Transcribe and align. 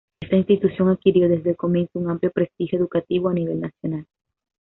Esta 0.19 0.35
institución 0.35 0.89
adquirió 0.89 1.29
desde 1.29 1.51
el 1.51 1.55
comienzo 1.57 1.99
un 1.99 2.09
amplio 2.09 2.31
prestigio 2.31 2.79
educativo 2.79 3.29
a 3.29 3.33
nivel 3.35 3.59
nacional. 3.59 4.07